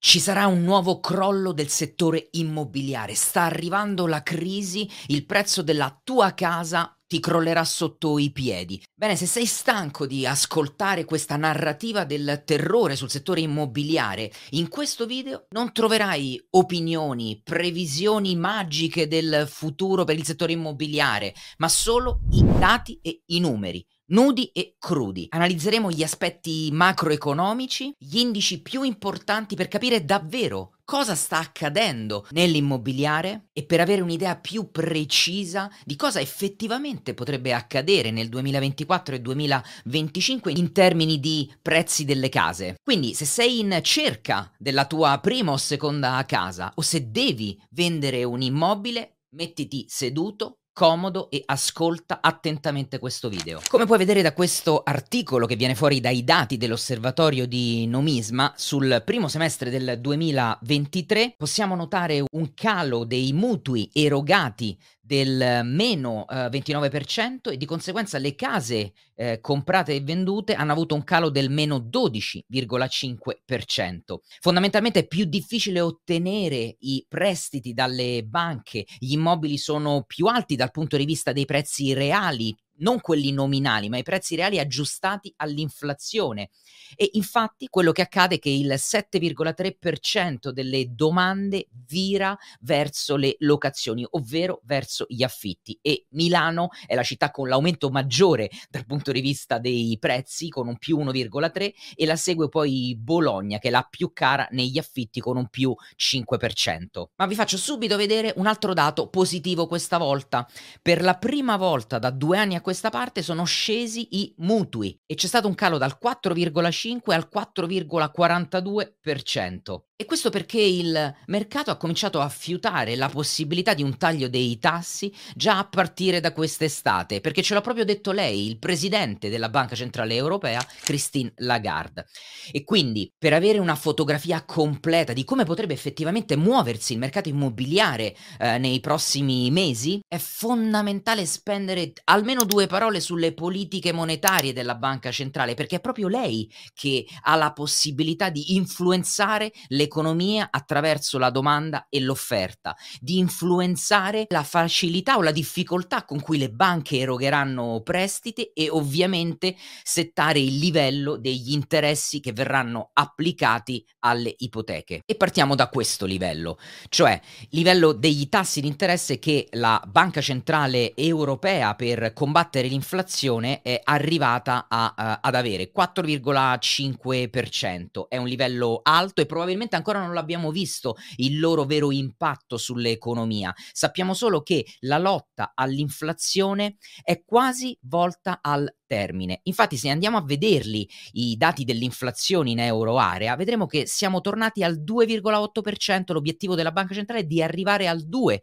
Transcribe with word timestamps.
Ci 0.00 0.20
sarà 0.20 0.46
un 0.46 0.62
nuovo 0.62 1.00
crollo 1.00 1.52
del 1.52 1.68
settore 1.68 2.28
immobiliare, 2.30 3.16
sta 3.16 3.42
arrivando 3.42 4.06
la 4.06 4.22
crisi, 4.22 4.88
il 5.08 5.26
prezzo 5.26 5.60
della 5.60 6.00
tua 6.04 6.34
casa 6.34 6.96
ti 7.04 7.18
crollerà 7.18 7.64
sotto 7.64 8.16
i 8.16 8.30
piedi. 8.30 8.80
Bene, 8.94 9.16
se 9.16 9.26
sei 9.26 9.44
stanco 9.44 10.06
di 10.06 10.24
ascoltare 10.24 11.04
questa 11.04 11.36
narrativa 11.36 12.04
del 12.04 12.44
terrore 12.46 12.94
sul 12.94 13.10
settore 13.10 13.40
immobiliare, 13.40 14.30
in 14.50 14.68
questo 14.68 15.04
video 15.04 15.46
non 15.50 15.72
troverai 15.72 16.46
opinioni, 16.50 17.40
previsioni 17.42 18.36
magiche 18.36 19.08
del 19.08 19.48
futuro 19.50 20.04
per 20.04 20.16
il 20.16 20.24
settore 20.24 20.52
immobiliare, 20.52 21.34
ma 21.56 21.68
solo 21.68 22.20
i 22.30 22.44
dati 22.58 23.00
e 23.02 23.22
i 23.26 23.40
numeri 23.40 23.84
nudi 24.08 24.50
e 24.52 24.76
crudi. 24.78 25.26
Analizzeremo 25.28 25.90
gli 25.90 26.02
aspetti 26.02 26.70
macroeconomici, 26.72 27.94
gli 27.98 28.18
indici 28.18 28.60
più 28.62 28.82
importanti 28.82 29.56
per 29.56 29.68
capire 29.68 30.04
davvero 30.04 30.72
cosa 30.84 31.14
sta 31.14 31.38
accadendo 31.38 32.26
nell'immobiliare 32.30 33.48
e 33.52 33.64
per 33.64 33.80
avere 33.80 34.00
un'idea 34.00 34.36
più 34.36 34.70
precisa 34.70 35.70
di 35.84 35.96
cosa 35.96 36.18
effettivamente 36.18 37.12
potrebbe 37.12 37.52
accadere 37.52 38.10
nel 38.10 38.30
2024 38.30 39.16
e 39.16 39.20
2025 39.20 40.52
in 40.52 40.72
termini 40.72 41.20
di 41.20 41.52
prezzi 41.60 42.06
delle 42.06 42.30
case. 42.30 42.76
Quindi 42.82 43.12
se 43.12 43.26
sei 43.26 43.58
in 43.58 43.78
cerca 43.82 44.50
della 44.56 44.86
tua 44.86 45.18
prima 45.20 45.52
o 45.52 45.58
seconda 45.58 46.24
casa 46.26 46.72
o 46.74 46.80
se 46.80 47.10
devi 47.10 47.60
vendere 47.70 48.24
un 48.24 48.40
immobile, 48.40 49.18
mettiti 49.34 49.84
seduto 49.88 50.60
comodo 50.78 51.28
e 51.28 51.42
ascolta 51.44 52.20
attentamente 52.22 53.00
questo 53.00 53.28
video. 53.28 53.60
Come 53.68 53.84
puoi 53.84 53.98
vedere 53.98 54.22
da 54.22 54.32
questo 54.32 54.82
articolo 54.84 55.44
che 55.44 55.56
viene 55.56 55.74
fuori 55.74 55.98
dai 55.98 56.22
dati 56.22 56.56
dell'osservatorio 56.56 57.48
di 57.48 57.84
Nomisma, 57.88 58.52
sul 58.56 59.02
primo 59.04 59.26
semestre 59.26 59.70
del 59.70 59.98
2023 60.00 61.34
possiamo 61.36 61.74
notare 61.74 62.22
un 62.30 62.54
calo 62.54 63.02
dei 63.02 63.32
mutui 63.32 63.90
erogati 63.92 64.78
del 65.08 65.62
meno 65.64 66.26
eh, 66.28 66.50
29% 66.50 67.50
e 67.50 67.56
di 67.56 67.64
conseguenza 67.64 68.18
le 68.18 68.34
case 68.34 68.92
eh, 69.14 69.40
comprate 69.40 69.94
e 69.94 70.02
vendute 70.02 70.52
hanno 70.52 70.72
avuto 70.72 70.94
un 70.94 71.02
calo 71.02 71.30
del 71.30 71.48
meno 71.48 71.78
12,5%. 71.78 74.18
Fondamentalmente 74.40 74.98
è 75.00 75.06
più 75.06 75.24
difficile 75.24 75.80
ottenere 75.80 76.76
i 76.80 77.06
prestiti 77.08 77.72
dalle 77.72 78.22
banche, 78.22 78.84
gli 78.98 79.12
immobili 79.12 79.56
sono 79.56 80.04
più 80.06 80.26
alti 80.26 80.56
dal 80.56 80.70
punto 80.70 80.98
di 80.98 81.06
vista 81.06 81.32
dei 81.32 81.46
prezzi 81.46 81.94
reali 81.94 82.54
non 82.78 83.00
quelli 83.00 83.32
nominali, 83.32 83.88
ma 83.88 83.98
i 83.98 84.02
prezzi 84.02 84.36
reali 84.36 84.58
aggiustati 84.58 85.32
all'inflazione. 85.36 86.50
E 86.96 87.10
infatti 87.12 87.68
quello 87.68 87.92
che 87.92 88.02
accade 88.02 88.36
è 88.36 88.38
che 88.38 88.50
il 88.50 88.74
7,3% 88.76 90.50
delle 90.50 90.94
domande 90.94 91.68
vira 91.86 92.36
verso 92.60 93.16
le 93.16 93.36
locazioni, 93.40 94.06
ovvero 94.10 94.60
verso 94.64 95.04
gli 95.08 95.22
affitti. 95.22 95.78
E 95.82 96.06
Milano 96.10 96.68
è 96.86 96.94
la 96.94 97.02
città 97.02 97.30
con 97.30 97.48
l'aumento 97.48 97.90
maggiore 97.90 98.50
dal 98.70 98.86
punto 98.86 99.12
di 99.12 99.20
vista 99.20 99.58
dei 99.58 99.96
prezzi, 99.98 100.48
con 100.48 100.68
un 100.68 100.78
più 100.78 100.98
1,3, 100.98 101.72
e 101.94 102.06
la 102.06 102.16
segue 102.16 102.48
poi 102.48 102.96
Bologna, 102.98 103.58
che 103.58 103.68
è 103.68 103.70
la 103.70 103.86
più 103.88 104.12
cara 104.12 104.46
negli 104.50 104.78
affitti, 104.78 105.20
con 105.20 105.36
un 105.36 105.48
più 105.48 105.74
5%. 105.96 107.04
Ma 107.16 107.26
vi 107.26 107.34
faccio 107.34 107.56
subito 107.56 107.96
vedere 107.96 108.32
un 108.36 108.46
altro 108.46 108.72
dato 108.72 109.08
positivo 109.08 109.66
questa 109.66 109.98
volta. 109.98 110.48
Per 110.80 111.02
la 111.02 111.14
prima 111.14 111.56
volta 111.56 111.98
da 111.98 112.10
due 112.10 112.38
anni 112.38 112.54
a 112.54 112.60
questa 112.68 112.90
parte 112.90 113.22
sono 113.22 113.44
scesi 113.44 114.20
i 114.20 114.34
mutui 114.40 115.00
e 115.06 115.14
c'è 115.14 115.26
stato 115.26 115.48
un 115.48 115.54
calo 115.54 115.78
dal 115.78 115.96
4,5 115.98 117.14
al 117.14 117.26
4,42%. 117.34 119.87
E 120.00 120.04
questo 120.04 120.30
perché 120.30 120.60
il 120.60 121.16
mercato 121.26 121.72
ha 121.72 121.76
cominciato 121.76 122.20
a 122.20 122.28
fiutare 122.28 122.94
la 122.94 123.08
possibilità 123.08 123.74
di 123.74 123.82
un 123.82 123.96
taglio 123.96 124.28
dei 124.28 124.56
tassi 124.60 125.12
già 125.34 125.58
a 125.58 125.66
partire 125.66 126.20
da 126.20 126.32
quest'estate, 126.32 127.20
perché 127.20 127.42
ce 127.42 127.52
l'ha 127.52 127.60
proprio 127.60 127.84
detto 127.84 128.12
lei, 128.12 128.46
il 128.46 128.60
presidente 128.60 129.28
della 129.28 129.48
Banca 129.48 129.74
Centrale 129.74 130.14
Europea, 130.14 130.64
Christine 130.82 131.32
Lagarde. 131.38 132.06
E 132.52 132.62
quindi, 132.62 133.12
per 133.18 133.32
avere 133.32 133.58
una 133.58 133.74
fotografia 133.74 134.44
completa 134.44 135.12
di 135.12 135.24
come 135.24 135.42
potrebbe 135.42 135.74
effettivamente 135.74 136.36
muoversi 136.36 136.92
il 136.92 137.00
mercato 137.00 137.28
immobiliare 137.28 138.14
eh, 138.38 138.56
nei 138.58 138.78
prossimi 138.78 139.50
mesi, 139.50 140.00
è 140.06 140.18
fondamentale 140.18 141.26
spendere 141.26 141.92
almeno 142.04 142.44
due 142.44 142.68
parole 142.68 143.00
sulle 143.00 143.34
politiche 143.34 143.90
monetarie 143.90 144.52
della 144.52 144.76
Banca 144.76 145.10
Centrale, 145.10 145.54
perché 145.54 145.74
è 145.74 145.80
proprio 145.80 146.06
lei 146.06 146.48
che 146.72 147.04
ha 147.22 147.34
la 147.34 147.52
possibilità 147.52 148.30
di 148.30 148.54
influenzare 148.54 149.50
le 149.66 149.86
l'economia 149.88 150.48
attraverso 150.50 151.16
la 151.18 151.30
domanda 151.30 151.86
e 151.88 152.00
l'offerta, 152.00 152.76
di 153.00 153.16
influenzare 153.16 154.26
la 154.28 154.42
facilità 154.42 155.16
o 155.16 155.22
la 155.22 155.32
difficoltà 155.32 156.04
con 156.04 156.20
cui 156.20 156.36
le 156.36 156.50
banche 156.50 156.98
erogheranno 156.98 157.80
prestiti 157.82 158.50
e 158.52 158.68
ovviamente 158.68 159.56
settare 159.82 160.38
il 160.38 160.58
livello 160.58 161.16
degli 161.16 161.52
interessi 161.52 162.20
che 162.20 162.34
verranno 162.34 162.90
applicati 162.92 163.82
alle 164.00 164.34
ipoteche. 164.38 165.00
E 165.06 165.14
partiamo 165.16 165.54
da 165.54 165.68
questo 165.68 166.04
livello, 166.04 166.58
cioè 166.90 167.18
livello 167.50 167.92
degli 167.92 168.28
tassi 168.28 168.60
di 168.60 168.66
interesse 168.68 169.18
che 169.18 169.48
la 169.52 169.82
Banca 169.86 170.20
Centrale 170.20 170.94
Europea 170.94 171.74
per 171.74 172.12
combattere 172.12 172.68
l'inflazione 172.68 173.62
è 173.62 173.80
arrivata 173.82 174.66
a, 174.68 174.94
uh, 174.96 175.18
ad 175.22 175.34
avere 175.34 175.72
4,5%. 175.74 178.08
È 178.08 178.18
un 178.18 178.26
livello 178.26 178.80
alto 178.82 179.22
e 179.22 179.26
probabilmente 179.26 179.76
ancora 179.78 180.00
non 180.00 180.14
l'abbiamo 180.14 180.50
visto 180.50 180.96
il 181.16 181.38
loro 181.38 181.64
vero 181.64 181.90
impatto 181.90 182.56
sull'economia. 182.58 183.54
Sappiamo 183.72 184.14
solo 184.14 184.42
che 184.42 184.64
la 184.80 184.98
lotta 184.98 185.52
all'inflazione 185.54 186.76
è 187.02 187.22
quasi 187.24 187.76
volta 187.82 188.40
al 188.42 188.72
termine. 188.88 189.40
Infatti, 189.44 189.76
se 189.76 189.90
andiamo 189.90 190.16
a 190.16 190.24
vederli 190.24 190.88
i 191.12 191.36
dati 191.36 191.62
dell'inflazione 191.62 192.50
in 192.50 192.58
euroarea, 192.58 193.36
vedremo 193.36 193.66
che 193.66 193.86
siamo 193.86 194.20
tornati 194.20 194.64
al 194.64 194.82
2,8%, 194.82 196.12
l'obiettivo 196.12 196.56
della 196.56 196.72
Banca 196.72 196.94
Centrale 196.94 197.20
è 197.20 197.24
di 197.24 197.40
arrivare 197.40 197.86
al 197.86 198.04
2%. 198.08 198.40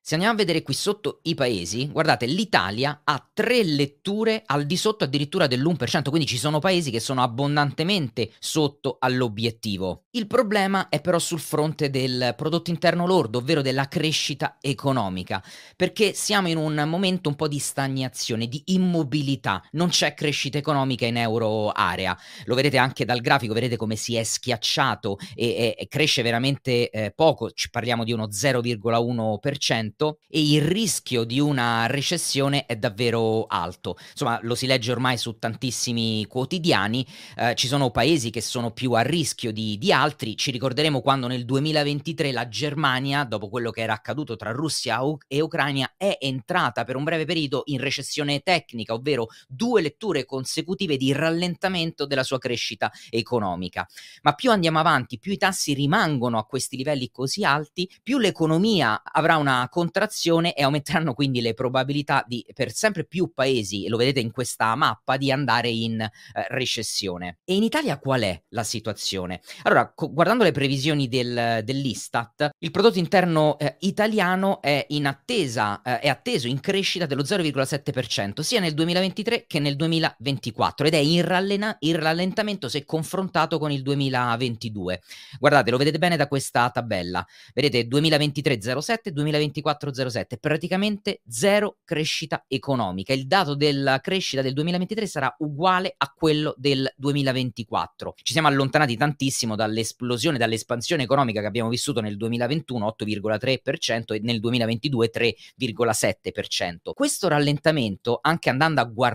Se 0.00 0.14
andiamo 0.14 0.34
a 0.34 0.36
vedere 0.36 0.60
qui 0.62 0.74
sotto 0.74 1.20
i 1.22 1.34
paesi, 1.34 1.88
guardate, 1.88 2.26
l'Italia 2.26 3.00
ha 3.04 3.30
tre 3.32 3.62
letture 3.62 4.42
al 4.44 4.66
di 4.66 4.76
sotto 4.76 5.04
addirittura 5.04 5.46
dell'1%, 5.46 6.10
quindi 6.10 6.26
ci 6.26 6.36
sono 6.36 6.58
paesi 6.58 6.90
che 6.90 7.00
sono 7.00 7.22
abbondantemente 7.22 8.32
sotto 8.38 8.96
all'obiettivo. 8.98 10.06
Il 10.10 10.26
problema 10.26 10.88
è 10.88 11.00
però 11.00 11.18
sul 11.18 11.40
fronte 11.40 11.88
del 11.88 12.34
prodotto 12.36 12.70
interno 12.70 13.06
lordo, 13.06 13.38
ovvero 13.38 13.62
della 13.62 13.86
crescita 13.86 14.58
economica, 14.60 15.42
perché 15.76 16.12
siamo 16.14 16.48
in 16.48 16.56
un 16.56 16.84
momento 16.88 17.28
un 17.28 17.36
po' 17.36 17.48
di 17.48 17.58
stagnazione, 17.58 18.48
di 18.48 18.62
immobilità 18.66 19.35
stabilità, 19.36 19.62
non 19.72 19.88
c'è 19.88 20.14
crescita 20.14 20.58
economica 20.58 21.06
in 21.06 21.16
euro 21.16 21.70
area. 21.70 22.16
Lo 22.44 22.54
vedete 22.54 22.78
anche 22.78 23.04
dal 23.04 23.20
grafico, 23.20 23.54
vedete 23.54 23.76
come 23.76 23.96
si 23.96 24.16
è 24.16 24.22
schiacciato 24.22 25.18
e, 25.34 25.46
e, 25.46 25.74
e 25.78 25.88
cresce 25.88 26.22
veramente 26.22 26.90
eh, 26.90 27.12
poco, 27.14 27.50
ci 27.50 27.70
parliamo 27.70 28.04
di 28.04 28.12
uno 28.12 28.28
0,1% 28.28 30.12
e 30.28 30.40
il 30.40 30.62
rischio 30.62 31.24
di 31.24 31.38
una 31.38 31.86
recessione 31.86 32.66
è 32.66 32.76
davvero 32.76 33.46
alto. 33.46 33.96
Insomma, 34.10 34.38
lo 34.42 34.54
si 34.54 34.66
legge 34.66 34.90
ormai 34.90 35.18
su 35.18 35.38
tantissimi 35.38 36.26
quotidiani, 36.26 37.06
eh, 37.36 37.54
ci 37.54 37.66
sono 37.66 37.90
paesi 37.90 38.30
che 38.30 38.40
sono 38.40 38.70
più 38.72 38.92
a 38.92 39.02
rischio 39.02 39.52
di, 39.52 39.78
di 39.78 39.92
altri, 39.92 40.36
ci 40.36 40.50
ricorderemo 40.50 41.00
quando 41.00 41.26
nel 41.26 41.44
2023 41.44 42.32
la 42.32 42.48
Germania, 42.48 43.24
dopo 43.24 43.48
quello 43.48 43.70
che 43.70 43.82
era 43.82 43.92
accaduto 43.92 44.36
tra 44.36 44.50
Russia 44.50 45.00
e 45.28 45.40
Ucraina, 45.40 45.94
è 45.96 46.16
entrata 46.20 46.84
per 46.84 46.96
un 46.96 47.04
breve 47.04 47.24
periodo 47.24 47.62
in 47.66 47.78
recessione 47.78 48.40
tecnica, 48.40 48.94
ovvero 48.94 49.25
due 49.46 49.82
letture 49.82 50.24
consecutive 50.24 50.96
di 50.96 51.12
rallentamento 51.12 52.06
della 52.06 52.22
sua 52.22 52.38
crescita 52.38 52.90
economica. 53.10 53.86
Ma 54.22 54.32
più 54.32 54.50
andiamo 54.50 54.78
avanti, 54.78 55.18
più 55.18 55.32
i 55.32 55.36
tassi 55.36 55.74
rimangono 55.74 56.38
a 56.38 56.44
questi 56.44 56.76
livelli 56.76 57.10
così 57.10 57.44
alti, 57.44 57.90
più 58.02 58.18
l'economia 58.18 59.02
avrà 59.04 59.36
una 59.36 59.66
contrazione 59.70 60.54
e 60.54 60.62
aumenteranno 60.62 61.14
quindi 61.14 61.40
le 61.40 61.54
probabilità 61.54 62.24
di, 62.26 62.44
per 62.54 62.72
sempre 62.72 63.04
più 63.04 63.32
paesi, 63.32 63.88
lo 63.88 63.96
vedete 63.96 64.20
in 64.20 64.30
questa 64.30 64.74
mappa, 64.74 65.16
di 65.16 65.30
andare 65.30 65.68
in 65.68 66.00
eh, 66.00 66.10
recessione. 66.48 67.38
E 67.44 67.54
in 67.54 67.62
Italia 67.62 67.98
qual 67.98 68.22
è 68.22 68.42
la 68.50 68.64
situazione? 68.64 69.40
Allora, 69.62 69.92
co- 69.92 70.12
guardando 70.12 70.44
le 70.44 70.52
previsioni 70.52 71.08
del, 71.08 71.60
dell'Istat, 71.64 72.50
il 72.58 72.70
prodotto 72.70 72.98
interno 72.98 73.58
eh, 73.58 73.76
italiano 73.80 74.60
è 74.60 74.86
in 74.90 75.06
attesa, 75.06 75.82
eh, 75.82 76.00
è 76.00 76.08
atteso 76.08 76.48
in 76.48 76.60
crescita 76.60 77.06
dello 77.06 77.22
0,7%, 77.22 78.40
sia 78.40 78.60
nel 78.60 78.74
2023 78.74 79.15
2023 79.16 79.44
che 79.46 79.60
nel 79.60 79.76
2024 79.76 80.86
ed 80.86 80.94
è 80.94 80.98
in, 80.98 81.22
rallena- 81.22 81.76
in 81.80 81.98
rallentamento 81.98 82.68
se 82.68 82.84
confrontato 82.84 83.58
con 83.58 83.70
il 83.70 83.82
2022. 83.82 85.00
Guardate, 85.38 85.70
lo 85.70 85.78
vedete 85.78 85.98
bene 85.98 86.16
da 86.16 86.28
questa 86.28 86.68
tabella. 86.70 87.26
Vedete 87.54 87.86
2023 87.86 88.58
0,7, 88.58 89.08
2024 89.08 89.90
0,7, 89.90 90.24
praticamente 90.38 91.20
zero 91.28 91.78
crescita 91.84 92.44
economica. 92.46 93.12
Il 93.12 93.26
dato 93.26 93.54
della 93.54 94.00
crescita 94.00 94.42
del 94.42 94.52
2023 94.52 95.06
sarà 95.06 95.34
uguale 95.38 95.94
a 95.96 96.12
quello 96.14 96.54
del 96.58 96.92
2024. 96.96 98.14
Ci 98.22 98.32
siamo 98.32 98.48
allontanati 98.48 98.96
tantissimo 98.96 99.56
dall'esplosione, 99.56 100.38
dall'espansione 100.38 101.04
economica 101.04 101.40
che 101.40 101.46
abbiamo 101.46 101.70
vissuto 101.70 102.00
nel 102.00 102.16
2021, 102.16 102.94
8,3% 102.98 104.14
e 104.14 104.20
nel 104.22 104.40
2022 104.40 105.10
3,7%. 105.10 106.92
Questo 106.94 107.28
rallentamento, 107.28 108.18
anche 108.20 108.50
andando 108.50 108.80
a 108.80 108.84
guardare 108.84 109.05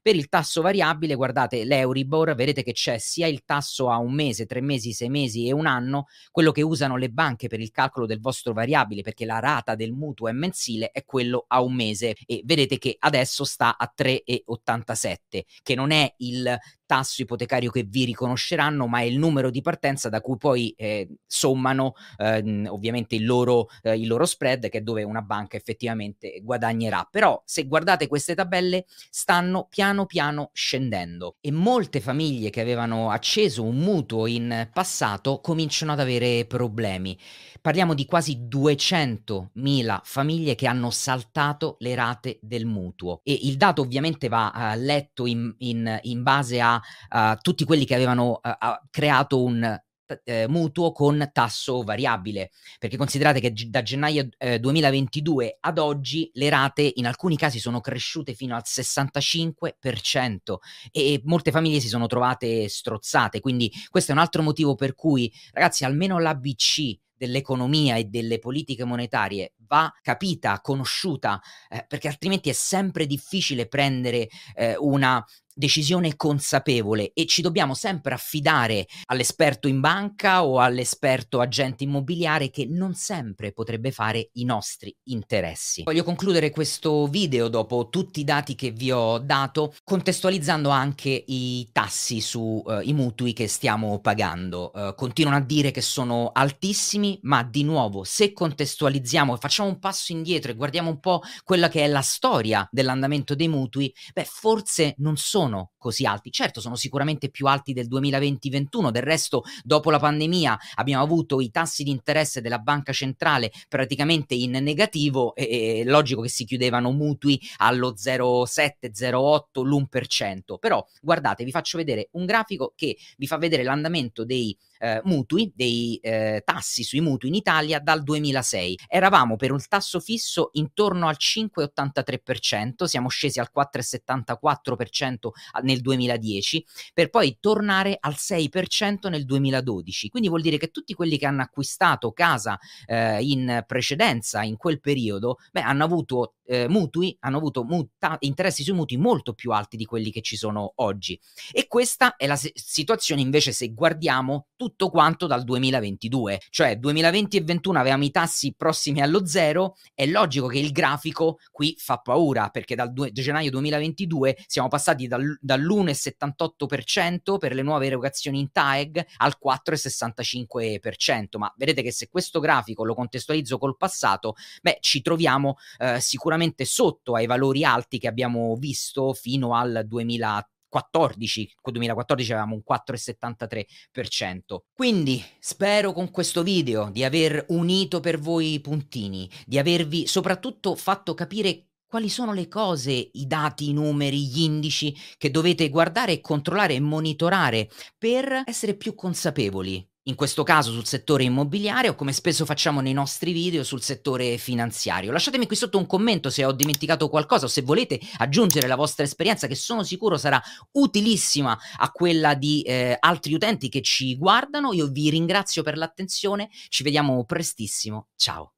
Per 0.00 0.14
il 0.14 0.28
tasso 0.28 0.62
variabile, 0.62 1.14
guardate 1.14 1.64
l'Euribor, 1.64 2.34
vedete 2.34 2.62
che 2.62 2.72
c'è 2.72 2.98
sia 2.98 3.26
il 3.26 3.44
tasso 3.44 3.90
a 3.90 3.98
un 3.98 4.14
mese, 4.14 4.46
tre 4.46 4.60
mesi, 4.60 4.92
sei 4.92 5.08
mesi 5.08 5.46
e 5.46 5.52
un 5.52 5.66
anno, 5.66 6.06
quello 6.30 6.52
che 6.52 6.62
usano 6.62 6.96
le 6.96 7.10
banche 7.10 7.48
per 7.48 7.60
il 7.60 7.70
calcolo 7.70 8.06
del 8.06 8.20
vostro 8.20 8.52
variabile, 8.52 8.83
perché 9.02 9.24
la 9.24 9.38
rata 9.38 9.74
del 9.74 9.92
mutuo 9.92 10.28
è 10.28 10.32
mensile, 10.32 10.90
è 10.90 11.04
quello 11.04 11.44
a 11.48 11.62
un 11.62 11.74
mese. 11.74 12.14
E 12.26 12.42
vedete 12.44 12.78
che 12.78 12.96
adesso 12.98 13.44
sta 13.44 13.76
a 13.76 13.92
3,87, 13.94 15.42
che 15.62 15.74
non 15.74 15.90
è 15.90 16.12
il 16.18 16.58
tasso 16.86 17.22
ipotecario 17.22 17.70
che 17.70 17.82
vi 17.82 18.04
riconosceranno, 18.04 18.86
ma 18.86 19.00
è 19.00 19.04
il 19.04 19.18
numero 19.18 19.50
di 19.50 19.62
partenza 19.62 20.08
da 20.08 20.20
cui 20.20 20.36
poi 20.36 20.74
eh, 20.76 21.08
sommano 21.26 21.94
eh, 22.16 22.68
ovviamente 22.68 23.14
il 23.14 23.24
loro, 23.24 23.68
eh, 23.82 23.98
il 23.98 24.06
loro 24.06 24.24
spread, 24.24 24.68
che 24.68 24.78
è 24.78 24.80
dove 24.82 25.02
una 25.02 25.22
banca 25.22 25.56
effettivamente 25.56 26.40
guadagnerà. 26.42 27.06
Però 27.10 27.40
se 27.44 27.66
guardate 27.66 28.06
queste 28.06 28.34
tabelle 28.34 28.84
stanno 29.10 29.66
piano 29.68 30.06
piano 30.06 30.50
scendendo 30.52 31.36
e 31.40 31.50
molte 31.50 32.00
famiglie 32.00 32.50
che 32.50 32.60
avevano 32.60 33.10
acceso 33.10 33.62
un 33.64 33.76
mutuo 33.76 34.26
in 34.26 34.68
passato 34.72 35.40
cominciano 35.40 35.92
ad 35.92 36.00
avere 36.00 36.44
problemi. 36.46 37.18
Parliamo 37.60 37.94
di 37.94 38.04
quasi 38.04 38.46
200.000 38.46 40.00
famiglie 40.02 40.54
che 40.54 40.66
hanno 40.66 40.90
saltato 40.90 41.76
le 41.78 41.94
rate 41.94 42.38
del 42.42 42.66
mutuo 42.66 43.20
e 43.22 43.38
il 43.42 43.56
dato 43.56 43.82
ovviamente 43.82 44.28
va 44.28 44.52
uh, 44.54 44.78
letto 44.78 45.26
in, 45.26 45.54
in, 45.58 45.98
in 46.02 46.22
base 46.22 46.60
a 46.60 46.73
uh, 46.76 47.36
tutti 47.40 47.64
quelli 47.64 47.84
che 47.84 47.94
avevano 47.94 48.40
uh, 48.42 48.50
creato 48.90 49.42
un 49.42 49.82
eh, 50.24 50.46
mutuo 50.48 50.92
con 50.92 51.30
tasso 51.32 51.82
variabile, 51.82 52.50
perché 52.78 52.96
considerate 52.96 53.40
che 53.40 53.52
da 53.68 53.82
gennaio 53.82 54.28
eh, 54.38 54.58
2022 54.60 55.58
ad 55.60 55.78
oggi 55.78 56.30
le 56.34 56.48
rate 56.50 56.92
in 56.96 57.06
alcuni 57.06 57.36
casi 57.36 57.58
sono 57.58 57.80
cresciute 57.80 58.34
fino 58.34 58.54
al 58.54 58.62
65% 58.64 60.56
e 60.90 61.20
molte 61.24 61.50
famiglie 61.50 61.80
si 61.80 61.88
sono 61.88 62.06
trovate 62.06 62.68
strozzate, 62.68 63.40
quindi 63.40 63.72
questo 63.88 64.12
è 64.12 64.14
un 64.14 64.20
altro 64.20 64.42
motivo 64.42 64.74
per 64.74 64.94
cui 64.94 65.32
ragazzi 65.52 65.84
almeno 65.84 66.18
l'ABC 66.18 66.98
dell'economia 67.16 67.96
e 67.96 68.04
delle 68.04 68.38
politiche 68.38 68.84
monetarie 68.84 69.54
va 69.66 69.90
capita, 70.02 70.60
conosciuta, 70.60 71.40
eh, 71.68 71.84
perché 71.88 72.08
altrimenti 72.08 72.50
è 72.50 72.52
sempre 72.52 73.06
difficile 73.06 73.66
prendere 73.66 74.28
eh, 74.54 74.76
una 74.78 75.24
decisione 75.54 76.16
consapevole 76.16 77.12
e 77.14 77.26
ci 77.26 77.40
dobbiamo 77.40 77.74
sempre 77.74 78.14
affidare 78.14 78.86
all'esperto 79.06 79.68
in 79.68 79.80
banca 79.80 80.44
o 80.44 80.58
all'esperto 80.58 81.40
agente 81.40 81.84
immobiliare 81.84 82.50
che 82.50 82.66
non 82.68 82.94
sempre 82.94 83.52
potrebbe 83.52 83.92
fare 83.92 84.30
i 84.34 84.44
nostri 84.44 84.94
interessi. 85.04 85.84
Voglio 85.84 86.04
concludere 86.04 86.50
questo 86.50 87.06
video 87.06 87.48
dopo 87.48 87.88
tutti 87.88 88.20
i 88.20 88.24
dati 88.24 88.54
che 88.54 88.70
vi 88.70 88.90
ho 88.90 89.18
dato 89.18 89.74
contestualizzando 89.84 90.68
anche 90.70 91.24
i 91.26 91.68
tassi 91.70 92.20
sui 92.20 92.62
uh, 92.64 92.92
mutui 92.92 93.32
che 93.32 93.46
stiamo 93.48 94.00
pagando. 94.00 94.70
Uh, 94.74 94.94
continuano 94.94 95.38
a 95.38 95.40
dire 95.40 95.70
che 95.70 95.80
sono 95.80 96.30
altissimi, 96.32 97.18
ma 97.22 97.42
di 97.42 97.62
nuovo 97.62 98.02
se 98.04 98.32
contestualizziamo 98.32 99.34
e 99.34 99.38
facciamo 99.38 99.68
un 99.68 99.78
passo 99.78 100.12
indietro 100.12 100.50
e 100.50 100.54
guardiamo 100.54 100.90
un 100.90 101.00
po' 101.00 101.22
quella 101.44 101.68
che 101.68 101.84
è 101.84 101.86
la 101.86 102.02
storia 102.02 102.66
dell'andamento 102.70 103.34
dei 103.34 103.48
mutui, 103.48 103.94
beh 104.12 104.24
forse 104.24 104.94
non 104.98 105.16
sono 105.16 105.43
sono 105.44 105.72
così 105.76 106.06
alti. 106.06 106.30
Certo, 106.30 106.60
sono 106.60 106.76
sicuramente 106.76 107.28
più 107.28 107.46
alti 107.46 107.72
del 107.72 107.86
2020-21, 107.88 108.90
del 108.90 109.02
resto 109.02 109.42
dopo 109.62 109.90
la 109.90 109.98
pandemia 109.98 110.58
abbiamo 110.76 111.02
avuto 111.02 111.40
i 111.40 111.50
tassi 111.50 111.82
di 111.82 111.90
interesse 111.90 112.40
della 112.40 112.58
banca 112.58 112.92
centrale 112.92 113.52
praticamente 113.68 114.34
in 114.34 114.52
negativo 114.52 115.34
e, 115.34 115.80
e 115.80 115.84
logico 115.84 116.22
che 116.22 116.28
si 116.28 116.44
chiudevano 116.44 116.90
mutui 116.90 117.40
allo 117.58 117.94
0,7, 117.94 118.90
0,8, 118.90 119.62
l'1%. 119.62 120.58
Però 120.58 120.84
guardate, 121.02 121.44
vi 121.44 121.50
faccio 121.50 121.76
vedere 121.76 122.08
un 122.12 122.24
grafico 122.24 122.72
che 122.74 122.96
vi 123.18 123.26
fa 123.26 123.36
vedere 123.36 123.62
l'andamento 123.62 124.24
dei 124.24 124.56
eh, 124.78 125.00
mutui, 125.04 125.52
dei 125.54 125.96
eh, 126.02 126.42
tassi 126.44 126.82
sui 126.82 127.00
mutui 127.00 127.28
in 127.28 127.34
Italia 127.34 127.78
dal 127.78 128.02
2006. 128.02 128.78
Eravamo 128.88 129.36
per 129.36 129.52
un 129.52 129.60
tasso 129.68 130.00
fisso 130.00 130.50
intorno 130.52 131.08
al 131.08 131.16
5,83%, 131.18 132.84
siamo 132.84 133.08
scesi 133.08 133.40
al 133.40 133.50
4,74% 133.54 135.30
nel 135.62 135.80
2010, 135.80 136.64
per 136.92 137.10
poi 137.10 137.38
tornare 137.40 137.96
al 137.98 138.14
6% 138.16 139.08
nel 139.08 139.24
2012. 139.24 140.08
Quindi 140.08 140.28
vuol 140.28 140.42
dire 140.42 140.58
che 140.58 140.70
tutti 140.70 140.94
quelli 140.94 141.18
che 141.18 141.26
hanno 141.26 141.42
acquistato 141.42 142.12
casa 142.12 142.58
eh, 142.86 143.22
in 143.22 143.64
precedenza, 143.66 144.42
in 144.42 144.56
quel 144.56 144.80
periodo, 144.80 145.38
beh, 145.52 145.60
hanno 145.60 145.84
avuto 145.84 146.34
eh, 146.46 146.68
mutui, 146.68 147.16
hanno 147.20 147.38
avuto 147.38 147.64
muta- 147.64 148.16
interessi 148.20 148.62
sui 148.62 148.74
mutui 148.74 148.96
molto 148.96 149.32
più 149.32 149.52
alti 149.52 149.76
di 149.76 149.84
quelli 149.84 150.10
che 150.10 150.20
ci 150.20 150.36
sono 150.36 150.72
oggi. 150.76 151.18
E 151.50 151.66
questa 151.66 152.16
è 152.16 152.26
la 152.26 152.36
se- 152.36 152.52
situazione 152.54 153.20
invece 153.20 153.52
se 153.52 153.72
guardiamo 153.72 154.46
tutto 154.56 154.90
quanto 154.90 155.26
dal 155.26 155.44
2022, 155.44 156.40
cioè 156.50 156.76
2020 156.76 157.36
e 157.36 157.40
2021 157.40 157.78
avevamo 157.78 158.04
i 158.04 158.10
tassi 158.10 158.54
prossimi 158.56 159.00
allo 159.00 159.26
zero, 159.26 159.76
è 159.94 160.06
logico 160.06 160.46
che 160.46 160.58
il 160.58 160.72
grafico 160.72 161.38
qui 161.50 161.74
fa 161.78 161.98
paura 161.98 162.48
perché 162.50 162.74
dal 162.74 162.92
due- 162.92 163.12
gennaio 163.12 163.50
2022 163.50 164.36
siamo 164.46 164.68
passati 164.68 165.06
dal- 165.06 165.38
dall'1,78% 165.40 167.38
per 167.38 167.54
le 167.54 167.62
nuove 167.62 167.86
erogazioni 167.86 168.40
in 168.40 168.52
TAEG 168.52 169.04
al 169.18 169.36
4,65%, 169.38 171.38
ma 171.38 171.52
vedete 171.56 171.82
che 171.82 171.92
se 171.92 172.08
questo 172.08 172.40
grafico 172.40 172.84
lo 172.84 172.94
contestualizzo 172.94 173.58
col 173.58 173.76
passato, 173.76 174.34
beh 174.62 174.78
ci 174.80 175.02
troviamo 175.02 175.56
eh, 175.78 176.00
sicuramente 176.00 176.33
sotto 176.64 177.14
ai 177.14 177.26
valori 177.26 177.64
alti 177.64 177.98
che 177.98 178.08
abbiamo 178.08 178.56
visto 178.56 179.12
fino 179.12 179.54
al 179.54 179.84
2000 179.86 180.48
2014, 180.74 181.54
2014 181.70 182.32
avevamo 182.32 182.54
un 182.56 182.62
4,73%. 182.68 184.58
Quindi 184.74 185.24
spero 185.38 185.92
con 185.92 186.10
questo 186.10 186.42
video 186.42 186.90
di 186.90 187.04
aver 187.04 187.44
unito 187.48 188.00
per 188.00 188.18
voi 188.18 188.54
i 188.54 188.60
puntini, 188.60 189.30
di 189.46 189.58
avervi 189.58 190.08
soprattutto 190.08 190.74
fatto 190.74 191.14
capire 191.14 191.68
quali 191.86 192.08
sono 192.08 192.32
le 192.32 192.48
cose, 192.48 192.90
i 193.12 193.26
dati, 193.26 193.68
i 193.68 193.72
numeri, 193.72 194.26
gli 194.26 194.40
indici 194.40 194.96
che 195.16 195.30
dovete 195.30 195.68
guardare 195.68 196.20
controllare 196.20 196.74
e 196.74 196.80
monitorare 196.80 197.70
per 197.96 198.42
essere 198.46 198.74
più 198.74 198.96
consapevoli 198.96 199.88
in 200.04 200.14
questo 200.14 200.42
caso 200.42 200.72
sul 200.72 200.86
settore 200.86 201.24
immobiliare 201.24 201.88
o 201.88 201.94
come 201.94 202.12
spesso 202.12 202.44
facciamo 202.44 202.80
nei 202.80 202.92
nostri 202.92 203.32
video 203.32 203.64
sul 203.64 203.82
settore 203.82 204.36
finanziario. 204.38 205.12
Lasciatemi 205.12 205.46
qui 205.46 205.56
sotto 205.56 205.78
un 205.78 205.86
commento 205.86 206.30
se 206.30 206.44
ho 206.44 206.52
dimenticato 206.52 207.08
qualcosa 207.08 207.46
o 207.46 207.48
se 207.48 207.62
volete 207.62 207.98
aggiungere 208.18 208.66
la 208.66 208.76
vostra 208.76 209.04
esperienza 209.04 209.46
che 209.46 209.54
sono 209.54 209.82
sicuro 209.82 210.16
sarà 210.16 210.42
utilissima 210.72 211.58
a 211.78 211.90
quella 211.90 212.34
di 212.34 212.62
eh, 212.62 212.96
altri 212.98 213.34
utenti 213.34 213.68
che 213.68 213.82
ci 213.82 214.16
guardano. 214.16 214.72
Io 214.72 214.88
vi 214.88 215.10
ringrazio 215.10 215.62
per 215.62 215.76
l'attenzione, 215.76 216.48
ci 216.68 216.82
vediamo 216.82 217.24
prestissimo, 217.24 218.08
ciao. 218.16 218.52